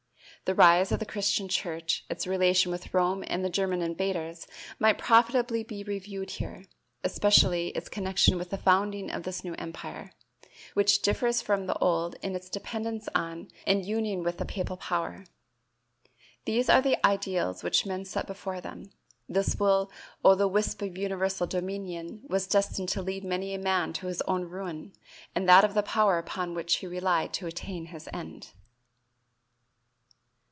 [0.45, 4.47] The rise of the Christian church, its relations with Rome and the German invaders
[4.79, 6.65] might profitably be reviewed here,
[7.05, 10.11] especially its connection with the founding of this new empire,
[10.73, 15.23] which differs from the old in its dependence on and union with the papal power.
[16.45, 18.91] These are the ideals which men set before them;
[19.29, 19.89] this will
[20.25, 24.21] o' the wisp of universal dominion was destined to lead many a man to his
[24.23, 24.91] own ruin
[25.35, 28.51] and that of the power upon which he relied to attain his end.